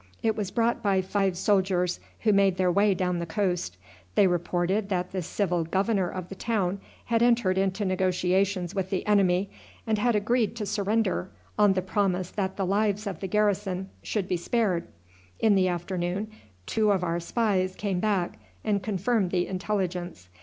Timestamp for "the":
3.19-3.27, 5.11-5.21, 6.29-6.33, 8.89-9.05, 11.73-11.83, 12.57-12.65, 13.19-13.27, 15.53-15.67, 19.29-19.45